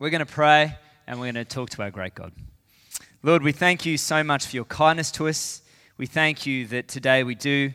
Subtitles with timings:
[0.00, 0.76] We're going to pray
[1.08, 2.30] and we're going to talk to our great God.
[3.24, 5.60] Lord, we thank you so much for your kindness to us.
[5.96, 7.72] We thank you that today we do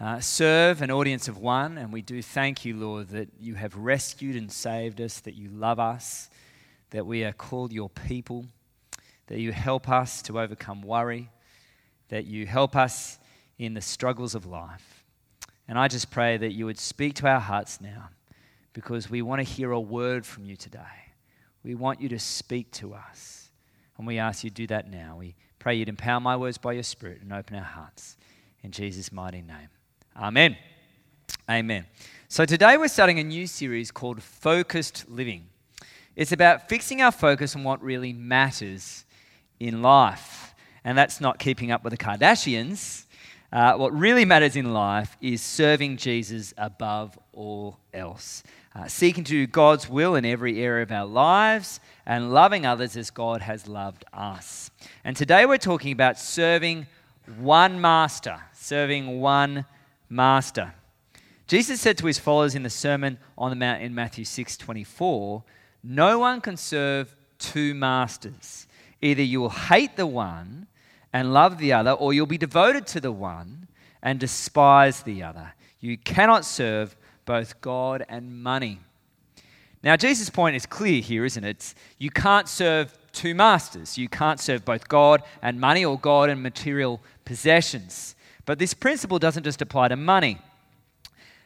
[0.00, 3.76] uh, serve an audience of one, and we do thank you, Lord, that you have
[3.76, 6.30] rescued and saved us, that you love us,
[6.88, 8.46] that we are called your people,
[9.26, 11.28] that you help us to overcome worry,
[12.08, 13.18] that you help us
[13.58, 15.04] in the struggles of life.
[15.68, 18.08] And I just pray that you would speak to our hearts now
[18.72, 21.07] because we want to hear a word from you today.
[21.68, 23.50] We want you to speak to us.
[23.98, 25.16] And we ask you to do that now.
[25.18, 28.16] We pray you'd empower my words by your Spirit and open our hearts.
[28.62, 29.68] In Jesus' mighty name.
[30.16, 30.56] Amen.
[31.46, 31.84] Amen.
[32.26, 35.46] So today we're starting a new series called Focused Living.
[36.16, 39.04] It's about fixing our focus on what really matters
[39.60, 40.54] in life.
[40.84, 43.04] And that's not keeping up with the Kardashians.
[43.52, 48.42] Uh, what really matters in life is serving Jesus above all else
[48.78, 52.96] uh, seeking to do God's will in every area of our lives, and loving others
[52.96, 54.70] as God has loved us.
[55.04, 56.86] And today we're talking about serving
[57.38, 59.64] one master, serving one
[60.08, 60.74] master.
[61.48, 65.42] Jesus said to his followers in the Sermon on the Mount in Matthew 6 24,
[65.82, 68.66] No one can serve two masters.
[69.02, 70.68] Either you will hate the one
[71.12, 73.66] and love the other, or you'll be devoted to the one
[74.02, 75.54] and despise the other.
[75.80, 76.96] You cannot serve
[77.28, 78.78] both God and money.
[79.82, 81.74] Now, Jesus' point is clear here, isn't it?
[81.98, 83.98] You can't serve two masters.
[83.98, 88.16] You can't serve both God and money or God and material possessions.
[88.46, 90.38] But this principle doesn't just apply to money.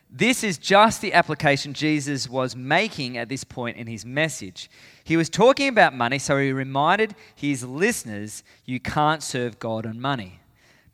[0.08, 4.70] This is just the application Jesus was making at this point in his message.
[5.02, 10.00] He was talking about money, so he reminded his listeners you can't serve God and
[10.00, 10.38] money.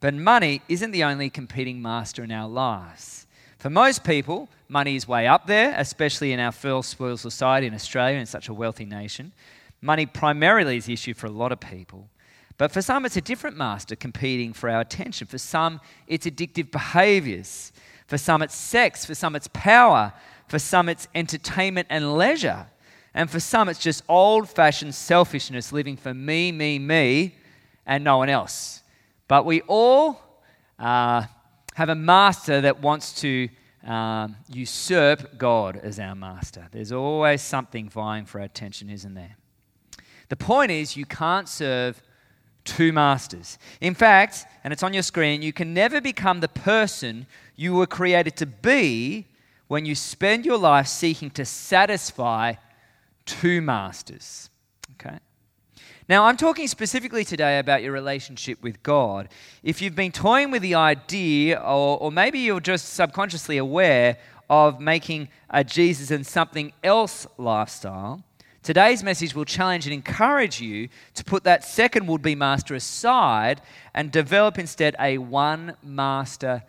[0.00, 3.26] But money isn't the only competing master in our lives.
[3.58, 7.74] For most people, money is way up there, especially in our first world society in
[7.74, 9.32] Australia, in such a wealthy nation.
[9.80, 12.08] Money primarily is the issue for a lot of people.
[12.56, 15.26] But for some, it's a different master competing for our attention.
[15.26, 17.72] For some, it's addictive behaviors.
[18.06, 19.04] For some, it's sex.
[19.04, 20.12] For some, it's power.
[20.46, 22.66] For some, it's entertainment and leisure.
[23.14, 27.34] And for some, it's just old fashioned selfishness, living for me, me, me,
[27.86, 28.82] and no one else.
[29.26, 30.20] But we all
[30.78, 31.24] uh,
[31.78, 33.48] have a master that wants to
[33.86, 36.66] um, usurp God as our master.
[36.72, 39.36] There's always something vying for our attention, isn't there?
[40.28, 42.02] The point is, you can't serve
[42.64, 43.58] two masters.
[43.80, 47.86] In fact, and it's on your screen, you can never become the person you were
[47.86, 49.28] created to be
[49.68, 52.54] when you spend your life seeking to satisfy
[53.24, 54.50] two masters.
[54.94, 55.20] Okay?
[56.08, 59.28] Now, I'm talking specifically today about your relationship with God.
[59.62, 64.16] If you've been toying with the idea, or, or maybe you're just subconsciously aware
[64.48, 68.24] of making a Jesus and something else lifestyle,
[68.62, 73.60] today's message will challenge and encourage you to put that second would be master aside
[73.92, 76.62] and develop instead a one master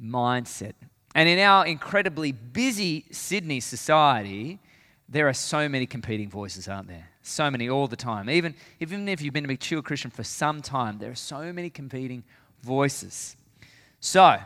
[0.00, 0.74] mindset.
[1.16, 4.60] And in our incredibly busy Sydney society,
[5.08, 7.09] there are so many competing voices, aren't there?
[7.30, 8.28] So many all the time.
[8.28, 11.70] Even, even if you've been a mature Christian for some time, there are so many
[11.70, 12.24] competing
[12.62, 13.36] voices.
[14.00, 14.38] So,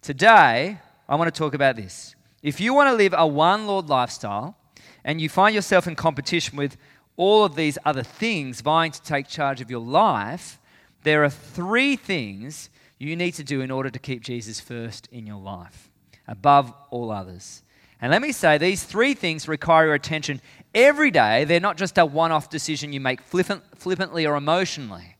[0.00, 2.16] today, I want to talk about this.
[2.42, 4.56] If you want to live a one Lord lifestyle
[5.04, 6.76] and you find yourself in competition with
[7.16, 10.58] all of these other things vying to take charge of your life,
[11.04, 15.24] there are three things you need to do in order to keep Jesus first in
[15.24, 15.88] your life,
[16.26, 17.62] above all others.
[18.02, 20.40] And let me say, these three things require your attention
[20.74, 21.44] every day.
[21.44, 25.16] They're not just a one off decision you make flippant, flippantly or emotionally.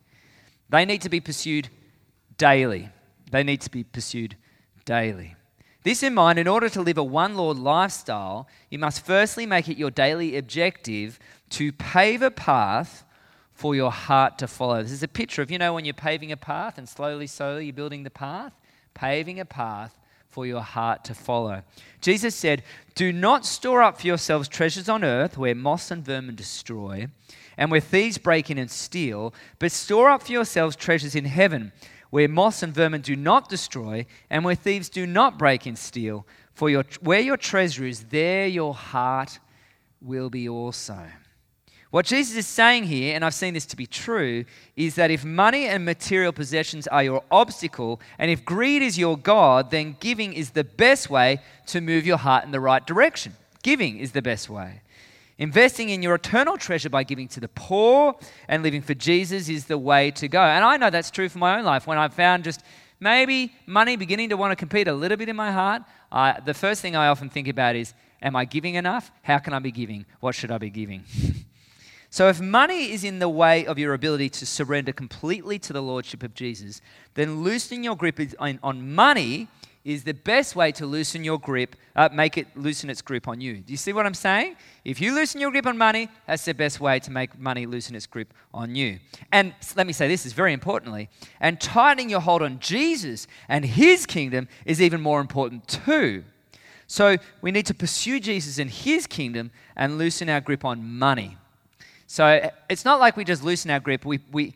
[0.69, 1.69] They need to be pursued
[2.39, 2.89] daily.
[3.31, 4.35] They need to be pursued
[4.85, 5.37] daily.
[5.85, 9.69] This in mind, in order to live a one Lord lifestyle, you must firstly make
[9.69, 11.21] it your daily objective
[11.51, 13.05] to pave a path
[13.55, 14.83] for your heart to follow.
[14.83, 17.67] This is a picture of, you know, when you're paving a path and slowly, slowly
[17.67, 18.55] you're building the path,
[18.93, 19.97] paving a path
[20.33, 21.63] for your heart to follow.
[22.01, 26.35] Jesus said, Do not store up for yourselves treasures on earth where moss and vermin
[26.35, 27.07] destroy,
[27.57, 31.71] and where thieves break in and steal, but store up for yourselves treasures in heaven
[32.13, 35.79] where moss and vermin do not destroy, and where thieves do not break in and
[35.79, 36.27] steal.
[36.53, 39.39] For your, where your treasure is, there your heart
[40.03, 41.07] will be also.
[41.93, 44.47] What Jesus is saying here, and I've seen this to be true,
[44.77, 49.19] is that if money and material possessions are your obstacle, and if greed is your
[49.19, 53.35] God, then giving is the best way to move your heart in the right direction.
[53.63, 54.81] Giving is the best way.
[55.37, 58.15] Investing in your eternal treasure by giving to the poor
[58.49, 60.41] and living for Jesus is the way to go.
[60.41, 61.87] And I know that's true for my own life.
[61.87, 62.63] When I've found just
[63.01, 65.83] maybe money beginning to want to compete a little bit in my heart,
[66.47, 67.93] the first thing I often think about is
[68.23, 69.11] Am I giving enough?
[69.23, 70.07] How can I be giving?
[70.21, 71.03] What should I be giving?
[72.13, 75.81] so, if money is in the way of your ability to surrender completely to the
[75.81, 76.83] Lordship of Jesus,
[77.15, 79.49] then loosening your grip on money
[79.83, 83.41] is the best way to loosen your grip, uh, make it loosen its grip on
[83.41, 83.57] you.
[83.63, 84.57] Do you see what I'm saying?
[84.85, 87.97] If you loosen your grip on money, that's the best way to make money loosen
[87.97, 88.99] its grip on you.
[89.33, 91.09] And let me say this is very importantly,
[91.41, 96.25] and tightening your hold on Jesus and his kingdom is even more important too.
[96.87, 101.39] So we need to pursue Jesus and his kingdom and loosen our grip on money.
[102.13, 104.55] So it's not like we just loosen our grip, we, we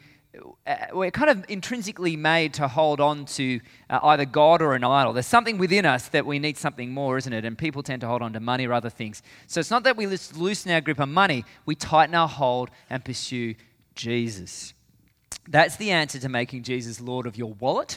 [0.67, 4.85] uh, we're kind of intrinsically made to hold on to uh, either God or an
[4.85, 5.15] idol.
[5.15, 7.47] There's something within us that we need something more, isn't it?
[7.47, 9.23] And people tend to hold on to money or other things.
[9.47, 13.03] So it's not that we loosen our grip on money, we tighten our hold and
[13.03, 13.55] pursue
[13.95, 14.75] Jesus.
[15.49, 17.97] That's the answer to making Jesus Lord of your wallet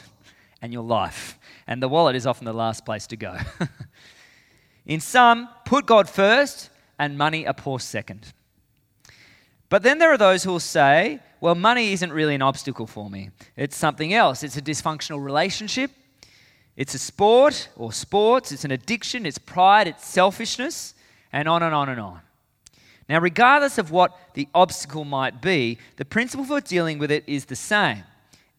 [0.62, 1.38] and your life.
[1.66, 3.36] And the wallet is often the last place to go.
[4.86, 8.32] In sum, put God first and money a poor second.
[9.70, 13.08] But then there are those who will say, well, money isn't really an obstacle for
[13.08, 13.30] me.
[13.56, 14.42] It's something else.
[14.42, 15.92] It's a dysfunctional relationship.
[16.76, 18.52] It's a sport or sports.
[18.52, 19.24] It's an addiction.
[19.24, 19.86] It's pride.
[19.86, 20.94] It's selfishness.
[21.32, 22.20] And on and on and on.
[23.08, 27.44] Now, regardless of what the obstacle might be, the principle for dealing with it is
[27.46, 28.04] the same.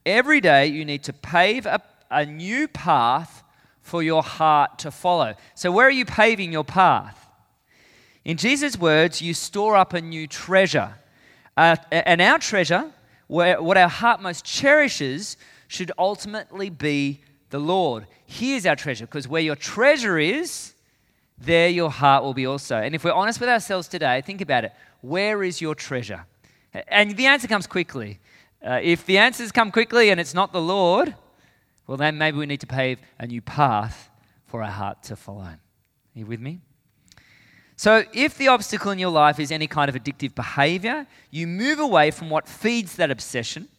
[0.06, 3.44] Every day you need to pave a, a new path
[3.82, 5.36] for your heart to follow.
[5.56, 7.28] So, where are you paving your path?
[8.24, 10.96] In Jesus' words, you store up a new treasure.
[11.58, 12.92] Uh, and our treasure,
[13.28, 15.38] what our heart most cherishes,
[15.68, 18.08] should ultimately be the Lord.
[18.26, 20.74] Here's our treasure, because where your treasure is,
[21.38, 22.78] there your heart will be also.
[22.78, 24.74] And if we're honest with ourselves today, think about it.
[25.02, 26.26] Where is your treasure?
[26.88, 28.20] And the answer comes quickly.
[28.66, 31.16] Uh, if the answers come quickly and it's not the Lord,
[31.88, 34.10] well, then maybe we need to pave a new path
[34.46, 35.42] for our heart to follow.
[35.42, 35.60] Are
[36.14, 36.62] you with me?
[37.82, 41.80] So, if the obstacle in your life is any kind of addictive behavior, you move
[41.80, 43.70] away from what feeds that obsession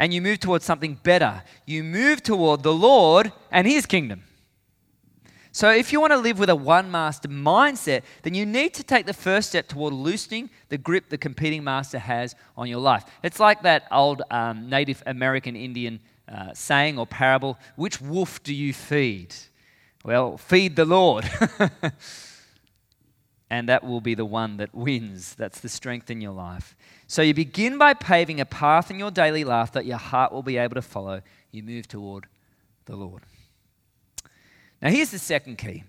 [0.00, 1.44] and you move towards something better.
[1.64, 4.24] You move toward the Lord and His kingdom.
[5.52, 8.82] So, if you want to live with a one master mindset, then you need to
[8.82, 13.04] take the first step toward loosening the grip the competing master has on your life.
[13.22, 18.52] It's like that old um, Native American Indian uh, saying or parable which wolf do
[18.52, 19.32] you feed?
[20.04, 21.30] Well, feed the Lord.
[23.52, 25.34] and that will be the one that wins.
[25.34, 26.74] That's the strength in your life.
[27.06, 30.42] So you begin by paving a path in your daily life that your heart will
[30.42, 31.20] be able to follow.
[31.50, 32.28] You move toward
[32.86, 33.24] the Lord.
[34.80, 35.84] Now, here's the second key.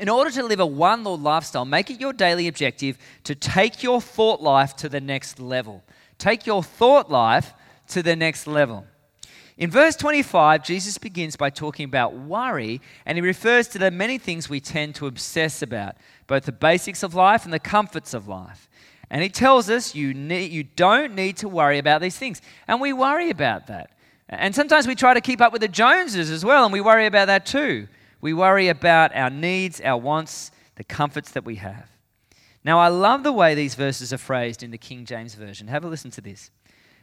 [0.00, 3.84] In order to live a one Lord lifestyle, make it your daily objective to take
[3.84, 5.84] your thought life to the next level.
[6.18, 7.54] Take your thought life
[7.90, 8.86] to the next level.
[9.62, 14.18] In verse 25, Jesus begins by talking about worry, and he refers to the many
[14.18, 15.94] things we tend to obsess about,
[16.26, 18.68] both the basics of life and the comforts of life.
[19.08, 22.42] And he tells us you, need, you don't need to worry about these things.
[22.66, 23.90] And we worry about that.
[24.28, 27.06] And sometimes we try to keep up with the Joneses as well, and we worry
[27.06, 27.86] about that too.
[28.20, 31.88] We worry about our needs, our wants, the comforts that we have.
[32.64, 35.68] Now, I love the way these verses are phrased in the King James Version.
[35.68, 36.50] Have a listen to this.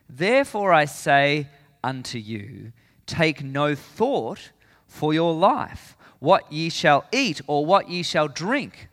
[0.10, 1.48] Therefore, I say,
[1.84, 2.72] unto you,
[3.06, 4.52] Take no thought
[4.88, 8.90] for your life, what ye shall eat or what ye shall drink.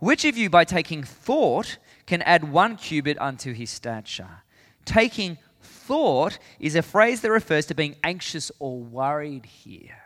[0.00, 4.42] Which of you, by taking thought, can add one cubit unto his stature?
[4.84, 10.02] Taking thought is a phrase that refers to being anxious or worried here.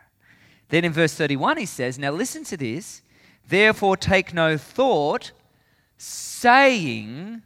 [0.69, 3.01] Then in verse 31, he says, Now listen to this.
[3.47, 5.31] Therefore, take no thought,
[5.97, 7.41] saying,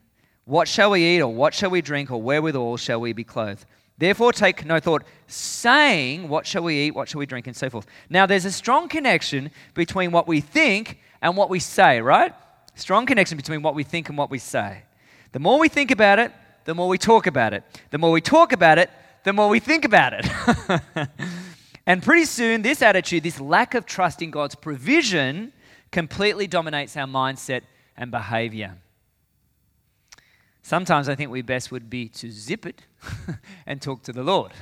[0.46, 3.66] What shall we eat, or what shall we drink, or wherewithal shall we be clothed?
[4.04, 7.70] Therefore, take no thought, saying, What shall we eat, what shall we drink, and so
[7.70, 7.86] forth.
[8.10, 12.34] Now, there's a strong connection between what we think and what we say, right?
[12.76, 14.84] Strong connection between what we think and what we say.
[15.32, 16.34] The more we think about it,
[16.66, 17.64] the more we talk about it.
[17.92, 18.90] The more we talk about it,
[19.24, 20.30] the more we think about it.
[21.86, 25.54] and pretty soon, this attitude, this lack of trust in God's provision,
[25.92, 27.62] completely dominates our mindset
[27.96, 28.76] and behavior.
[30.64, 32.82] Sometimes I think we best would be to zip it
[33.68, 34.52] and talk to the Lord.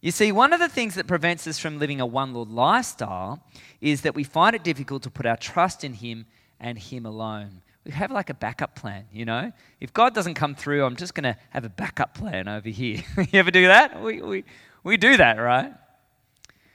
[0.00, 3.42] You see, one of the things that prevents us from living a one Lord lifestyle
[3.80, 6.26] is that we find it difficult to put our trust in Him
[6.60, 7.62] and Him alone.
[7.84, 9.50] We have like a backup plan, you know?
[9.80, 13.02] If God doesn't come through, I'm just going to have a backup plan over here.
[13.16, 14.00] you ever do that?
[14.00, 14.44] We, we,
[14.84, 15.72] we do that, right?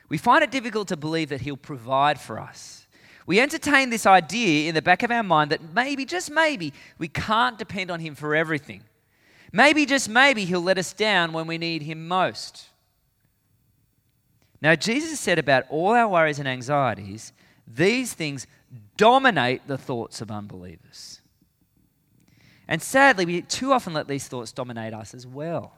[0.10, 2.83] We find it difficult to believe that He'll provide for us.
[3.26, 7.08] We entertain this idea in the back of our mind that maybe, just maybe, we
[7.08, 8.82] can't depend on Him for everything.
[9.52, 12.70] Maybe, just maybe, He'll let us down when we need Him most.
[14.62, 17.34] Now, Jesus said about all our worries and anxieties,
[17.68, 18.48] these things
[18.98, 21.22] dominate the thoughts of unbelievers.
[22.68, 25.74] And sadly, we too often let these thoughts dominate us as well.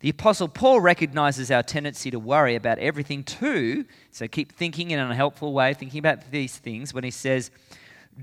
[0.00, 4.98] The Apostle Paul recognizes our tendency to worry about everything too, so keep thinking in
[4.98, 7.50] an unhelpful way, thinking about these things when he says,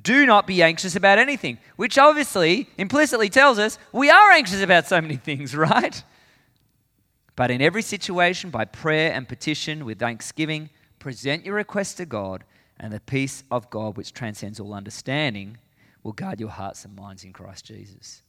[0.01, 4.87] Do not be anxious about anything, which obviously implicitly tells us we are anxious about
[4.87, 6.03] so many things, right?
[7.35, 12.43] But in every situation, by prayer and petition with thanksgiving, present your requests to God,
[12.79, 15.59] and the peace of God, which transcends all understanding,
[16.01, 18.23] will guard your hearts and minds in Christ Jesus.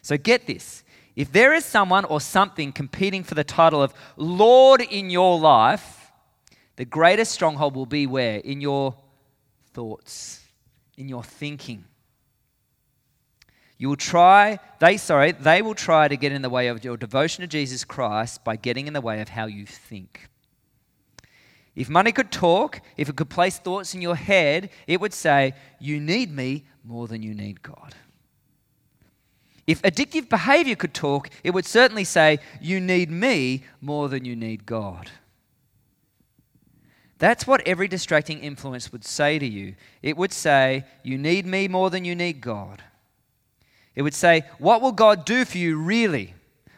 [0.00, 0.84] So get this
[1.18, 6.12] if there is someone or something competing for the title of Lord in your life,
[6.76, 8.36] the greatest stronghold will be where?
[8.36, 8.94] In your
[9.72, 10.44] thoughts,
[10.96, 11.84] in your thinking.
[13.78, 16.96] You will try, they, sorry, they will try to get in the way of your
[16.96, 20.28] devotion to Jesus Christ by getting in the way of how you think.
[21.74, 25.54] If money could talk, if it could place thoughts in your head, it would say,
[25.80, 27.96] You need me more than you need God.
[29.68, 34.34] If addictive behavior could talk, it would certainly say, You need me more than you
[34.34, 35.10] need God.
[37.18, 39.74] That's what every distracting influence would say to you.
[40.02, 42.82] It would say, You need me more than you need God.
[43.94, 46.34] It would say, What will God do for you really?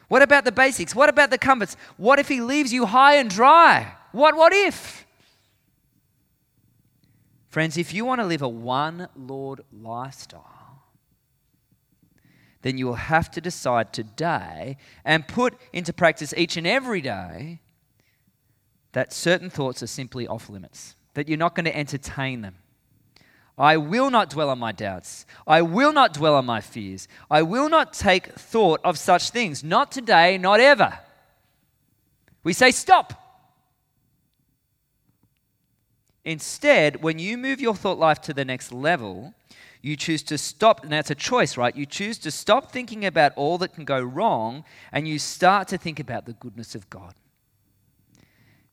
[0.08, 0.92] What about the basics?
[0.92, 1.76] What about the comforts?
[1.96, 3.92] What if He leaves you high and dry?
[4.10, 5.06] What, what if?
[7.50, 10.59] Friends, if you want to live a one Lord lifestyle,
[12.62, 17.60] then you will have to decide today and put into practice each and every day
[18.92, 22.56] that certain thoughts are simply off limits, that you're not going to entertain them.
[23.56, 25.26] I will not dwell on my doubts.
[25.46, 27.08] I will not dwell on my fears.
[27.30, 29.62] I will not take thought of such things.
[29.62, 30.98] Not today, not ever.
[32.42, 33.12] We say, stop.
[36.24, 39.34] Instead, when you move your thought life to the next level,
[39.82, 41.74] you choose to stop, and that's a choice, right?
[41.74, 45.78] You choose to stop thinking about all that can go wrong and you start to
[45.78, 47.14] think about the goodness of God.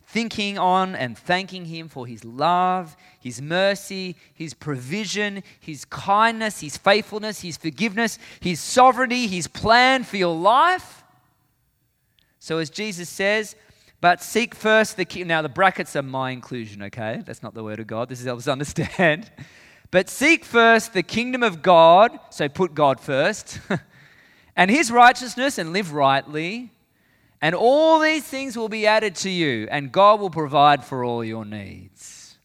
[0.06, 6.78] Thinking on and thanking Him for His love, His mercy, His provision, His kindness, His
[6.78, 11.04] faithfulness, His forgiveness, His sovereignty, His plan for your life.
[12.40, 13.56] So, as Jesus says,
[14.00, 15.30] but seek first the kingdom.
[15.30, 17.24] Now, the brackets are my inclusion, okay?
[17.26, 18.10] That's not the word of God.
[18.10, 19.32] This is us understand.
[19.90, 23.60] But seek first the kingdom of God, so put God first,
[24.56, 26.72] and his righteousness and live rightly,
[27.42, 31.24] and all these things will be added to you, and God will provide for all
[31.24, 32.38] your needs.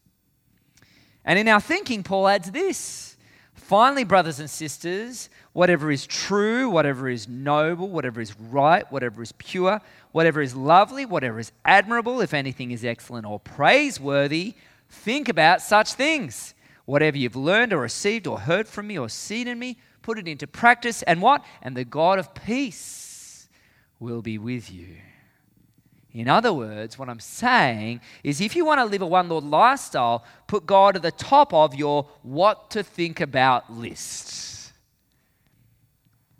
[1.25, 3.17] And in our thinking, Paul adds this
[3.53, 9.31] finally, brothers and sisters, whatever is true, whatever is noble, whatever is right, whatever is
[9.33, 9.81] pure,
[10.11, 14.53] whatever is lovely, whatever is admirable, if anything is excellent or praiseworthy,
[14.89, 16.53] think about such things.
[16.85, 20.27] Whatever you've learned or received or heard from me or seen in me, put it
[20.27, 21.01] into practice.
[21.03, 21.43] And what?
[21.61, 23.47] And the God of peace
[23.99, 24.97] will be with you.
[26.11, 29.45] In other words, what I'm saying is if you want to live a one Lord
[29.45, 34.73] lifestyle, put God at the top of your what to think about list.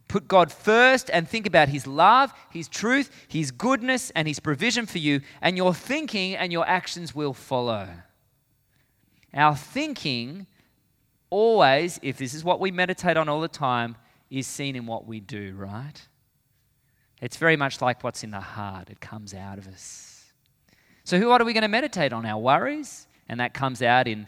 [0.08, 4.86] Put God first and think about His love, His truth, His goodness, and His provision
[4.86, 7.88] for you, and your thinking and your actions will follow.
[9.34, 10.48] Our thinking,
[11.30, 13.96] always, if this is what we meditate on all the time,
[14.30, 16.08] is seen in what we do, right?
[17.22, 20.32] It's very much like what's in the heart, it comes out of us.
[21.04, 22.26] So, who what are we going to meditate on?
[22.26, 23.08] Our worries?
[23.30, 24.28] And that comes out in,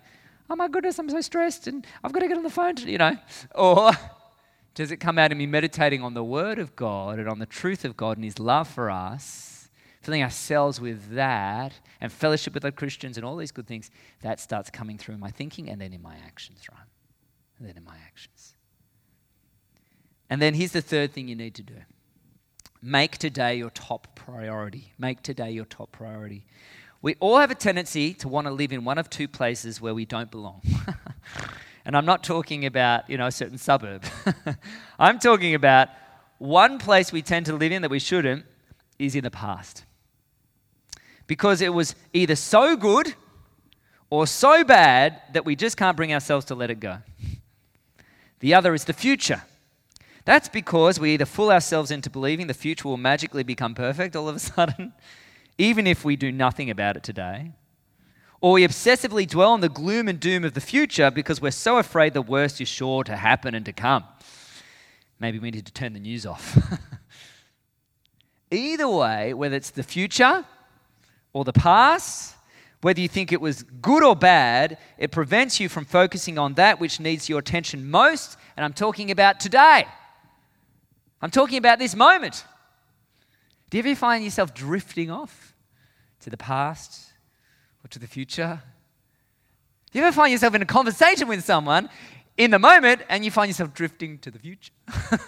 [0.49, 2.89] oh my goodness, I'm so stressed and I've got to get on the phone, to,
[2.89, 3.17] you know.
[3.53, 3.91] Or
[4.73, 7.45] does it come out in me meditating on the Word of God and on the
[7.45, 9.54] truth of God and His love for us?
[10.05, 13.89] Filling ourselves with that and fellowship with other Christians and all these good things,
[14.21, 16.87] that starts coming through in my thinking and then in my actions, right?
[17.57, 18.53] And then in my actions.
[20.29, 21.75] And then here's the third thing you need to do
[22.83, 24.93] make today your top priority.
[24.99, 26.45] Make today your top priority.
[27.01, 29.95] We all have a tendency to want to live in one of two places where
[29.95, 30.61] we don't belong.
[31.85, 34.03] and I'm not talking about, you know, a certain suburb.
[34.99, 35.89] I'm talking about
[36.37, 38.45] one place we tend to live in that we shouldn't
[38.99, 39.83] is in the past
[41.27, 43.15] because it was either so good
[44.09, 46.97] or so bad that we just can't bring ourselves to let it go.
[48.39, 49.43] The other is the future.
[50.25, 54.27] That's because we either fool ourselves into believing the future will magically become perfect all
[54.27, 54.93] of a sudden,
[55.57, 57.51] even if we do nothing about it today,
[58.41, 61.77] or we obsessively dwell on the gloom and doom of the future because we're so
[61.77, 64.03] afraid the worst is sure to happen and to come.
[65.19, 66.57] Maybe we need to turn the news off.
[68.51, 70.45] Either way, whether it's the future
[71.35, 72.33] or the past,
[72.81, 76.79] Whether you think it was good or bad, it prevents you from focusing on that
[76.79, 78.37] which needs your attention most.
[78.55, 79.85] And I'm talking about today.
[81.21, 82.45] I'm talking about this moment.
[83.69, 85.55] Do you ever find yourself drifting off
[86.21, 87.11] to the past
[87.83, 88.61] or to the future?
[89.91, 91.89] Do you ever find yourself in a conversation with someone
[92.37, 94.73] in the moment and you find yourself drifting to the future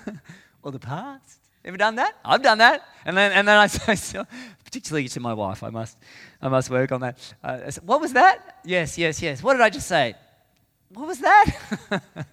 [0.61, 1.39] or the past?
[1.67, 2.15] Ever done that?
[2.23, 2.87] I've done that.
[3.03, 4.23] And then, and then I say,
[4.77, 5.97] particularly to my wife, I must,
[6.39, 7.33] I must work on that.
[7.43, 8.59] Uh, said, what was that?
[8.63, 9.41] Yes, yes, yes.
[9.41, 10.13] What did I just say?
[10.89, 11.95] What was that?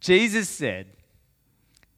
[0.00, 0.86] Jesus said,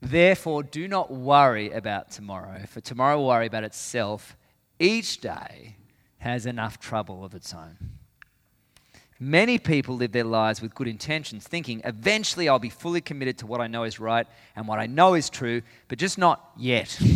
[0.02, 4.36] Therefore, do not worry about tomorrow, for tomorrow will worry about itself.
[4.78, 5.76] Each day
[6.18, 7.76] has enough trouble of its own.
[9.18, 13.46] Many people live their lives with good intentions, thinking, eventually I'll be fully committed to
[13.46, 17.00] what I know is right and what I know is true, but just not yet.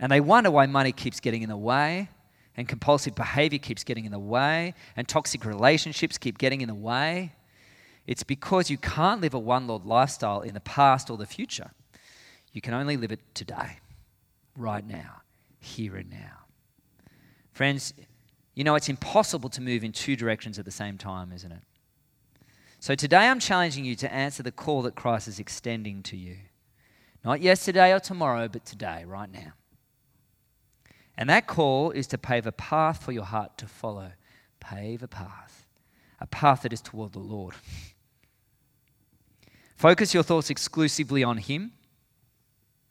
[0.00, 2.08] and they wonder why money keeps getting in the way,
[2.56, 6.74] and compulsive behavior keeps getting in the way, and toxic relationships keep getting in the
[6.74, 7.34] way.
[8.06, 11.70] It's because you can't live a one Lord lifestyle in the past or the future.
[12.52, 13.78] You can only live it today,
[14.56, 15.20] right now,
[15.60, 16.46] here and now.
[17.52, 17.92] Friends,
[18.54, 21.62] you know, it's impossible to move in two directions at the same time, isn't it?
[22.80, 26.38] So today I'm challenging you to answer the call that Christ is extending to you.
[27.22, 29.52] Not yesterday or tomorrow, but today, right now.
[31.16, 34.12] And that call is to pave a path for your heart to follow.
[34.60, 35.66] Pave a path.
[36.20, 37.54] A path that is toward the Lord.
[39.74, 41.72] Focus your thoughts exclusively on Him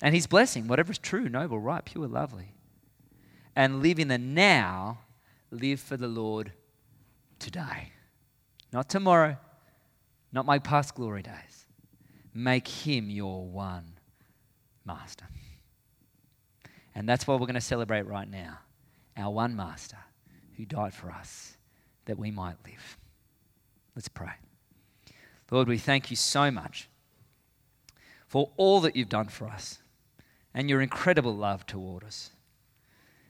[0.01, 2.53] and His blessing, whatever is true, noble, right, pure, lovely.
[3.55, 4.99] And live in the now
[5.51, 6.51] live for the Lord
[7.39, 7.91] today.
[8.71, 9.37] Not tomorrow,
[10.31, 11.65] not my past glory days.
[12.33, 13.93] Make him your one
[14.85, 15.25] master.
[16.99, 18.59] And that's what we're going to celebrate right now
[19.15, 19.97] our one master
[20.57, 21.55] who died for us
[22.05, 22.97] that we might live.
[23.95, 24.33] Let's pray.
[25.49, 26.89] Lord, we thank you so much
[28.27, 29.79] for all that you've done for us
[30.53, 32.31] and your incredible love toward us.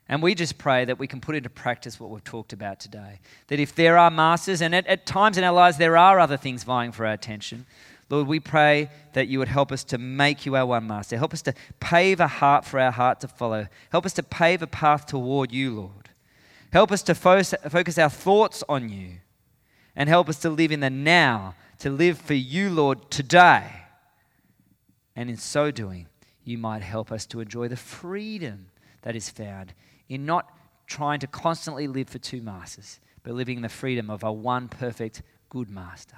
[0.08, 3.20] And we just pray that we can put into practice what we've talked about today.
[3.50, 6.38] That if there are masters, and at, at, times in our lives there are other
[6.38, 7.67] things vying for our attention,
[8.10, 11.17] Lord, we pray that you would help us to make you our one master.
[11.17, 13.67] Help us to pave a heart for our heart to follow.
[13.91, 16.10] Help us to pave a path toward you, Lord.
[16.72, 19.17] Help us to focus our thoughts on you.
[19.95, 23.63] And help us to live in the now, to live for you, Lord, today.
[25.15, 26.08] And in so doing,
[26.43, 28.67] you might help us to enjoy the freedom
[29.02, 29.74] that is found
[30.08, 30.52] in not
[30.88, 35.22] trying to constantly live for two masters, but living the freedom of a one perfect
[35.50, 36.17] good master.